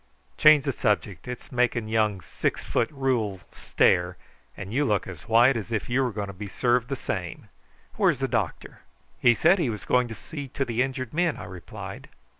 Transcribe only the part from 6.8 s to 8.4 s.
the same. Where's the